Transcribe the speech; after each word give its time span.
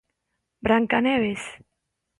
_Brancaneves! 0.65 1.43